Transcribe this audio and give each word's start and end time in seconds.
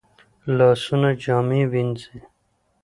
لاسونه 0.57 1.09
جامې 1.21 1.61
وینځي 1.71 2.17